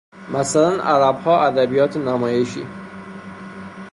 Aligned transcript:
مثلاً 0.33 0.83
عربها 0.83 1.45
ادبیات 1.47 1.97
نمایشی 1.97 2.65